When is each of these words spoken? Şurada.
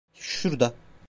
Şurada. 0.13 0.73